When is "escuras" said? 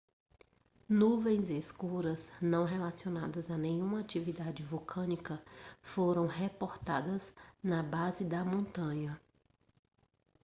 1.51-2.31